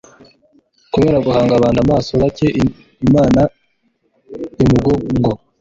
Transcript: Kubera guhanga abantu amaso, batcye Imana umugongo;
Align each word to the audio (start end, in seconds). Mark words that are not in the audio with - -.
Kubera 0.93 1.17
guhanga 1.25 1.53
abantu 1.55 1.79
amaso, 1.85 2.11
batcye 2.21 2.47
Imana 3.05 3.41
umugongo; 4.63 5.31